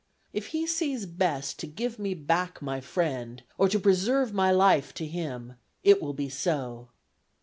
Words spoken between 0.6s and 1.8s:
sees best to